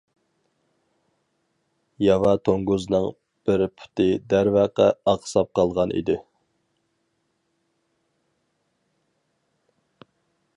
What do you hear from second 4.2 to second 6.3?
دەرۋەقە ئاقساپ قالغان ئىدى.